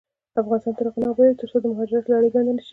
افغانستان 0.41 0.73
تر 0.77 0.85
هغو 0.87 0.99
نه 1.01 1.07
ابادیږي، 1.09 1.39
ترڅو 1.41 1.57
د 1.61 1.65
مهاجرت 1.71 2.05
لړۍ 2.07 2.29
بنده 2.35 2.51
نشي. 2.57 2.69